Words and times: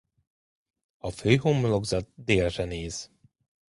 A 0.97 1.09
főhomlokzat 1.11 2.07
délre 2.15 2.63
néz. 2.63 3.11